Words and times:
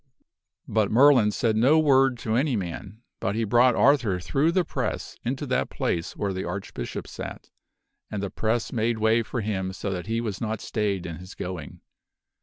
"But 0.67 0.89
Merlin 0.89 1.29
said 1.29 1.55
no 1.55 1.77
word 1.77 2.17
to 2.21 2.33
any 2.35 2.55
man, 2.55 3.03
but 3.19 3.35
he 3.35 3.43
brought 3.43 3.75
Arthur 3.75 4.19
through 4.19 4.51
the 4.51 4.65
press 4.65 5.15
unto 5.23 5.45
that 5.45 5.69
place 5.69 6.17
where 6.17 6.33
the 6.33 6.43
Archbishop 6.43 7.05
sat; 7.07 7.51
and 8.09 8.23
the 8.23 8.31
press 8.31 8.73
made 8.73 8.97
way 8.97 9.21
for 9.21 9.41
him 9.41 9.71
so 9.73 9.91
that 9.91 10.07
he 10.07 10.19
was 10.19 10.41
not 10.41 10.59
stayed 10.59 11.05
in 11.05 11.17
his 11.17 11.35
going. 11.35 11.81